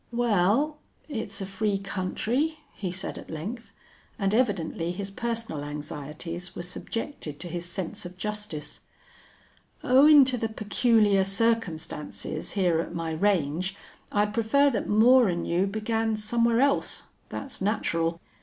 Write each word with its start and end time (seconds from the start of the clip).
"Wal, 0.11 0.79
it's 1.07 1.41
a 1.41 1.45
free 1.45 1.77
country," 1.77 2.57
he 2.73 2.91
said 2.91 3.19
at 3.19 3.29
length, 3.29 3.71
and 4.17 4.33
evidently 4.33 4.91
his 4.91 5.11
personal 5.11 5.63
anxieties 5.63 6.55
were 6.55 6.63
subjected 6.63 7.39
to 7.39 7.47
his 7.47 7.65
sense 7.67 8.03
of 8.03 8.17
justice. 8.17 8.79
"Owin' 9.83 10.25
to 10.25 10.39
the 10.39 10.49
peculiar 10.49 11.23
circumstances 11.23 12.53
hyar 12.53 12.81
at 12.81 12.95
my 12.95 13.11
range, 13.11 13.75
I'd 14.11 14.33
prefer 14.33 14.71
thet 14.71 14.89
Moore 14.89 15.29
an' 15.29 15.45
you 15.45 15.67
began 15.67 16.15
somewhar 16.15 16.59
else. 16.61 17.03
Thet's 17.29 17.61
natural. 17.61 18.19